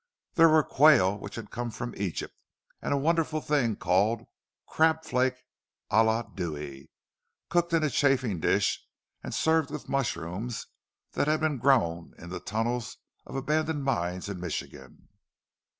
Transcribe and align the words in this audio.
There 0.33 0.49
were 0.49 0.63
quail 0.63 1.19
which 1.19 1.35
had 1.35 1.51
come 1.51 1.69
from 1.69 1.93
Egypt, 1.95 2.33
and 2.81 2.91
a 2.91 2.97
wonderful 2.97 3.39
thing 3.39 3.75
called 3.75 4.25
"crab 4.65 5.03
flake 5.03 5.43
à 5.91 6.03
la 6.03 6.23
Dewey," 6.23 6.89
cooked 7.49 7.71
in 7.71 7.83
a 7.83 7.89
chafing 7.91 8.39
dish, 8.39 8.83
and 9.21 9.31
served 9.31 9.69
with 9.69 9.87
mushrooms 9.87 10.65
that 11.11 11.27
had 11.27 11.39
been 11.41 11.59
grown 11.59 12.15
in 12.17 12.29
the 12.29 12.39
tunnels 12.39 12.97
of 13.27 13.35
abandoned 13.35 13.83
mines 13.83 14.27
in 14.27 14.39
Michigan. 14.39 15.07